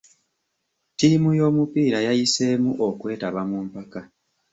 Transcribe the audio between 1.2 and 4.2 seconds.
y'omupiira yayiseemu okwetaba mu mpaka.